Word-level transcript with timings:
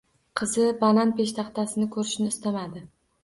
Qizi 0.39 0.63
banan 0.79 1.11
peshtaxtasini 1.19 1.87
koʻrishini 1.97 2.33
istamasdi. 2.35 2.83